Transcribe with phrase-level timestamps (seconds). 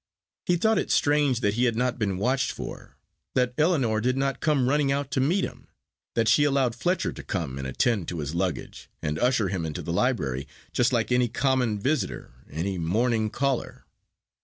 [0.47, 2.97] He thought it strange that he had not been watched for,
[3.35, 5.67] that Ellinor did not come running out to meet him,
[6.15, 9.83] that she allowed Fletcher to come and attend to his luggage, and usher him into
[9.83, 13.85] the library just like any common visitor, any morning caller.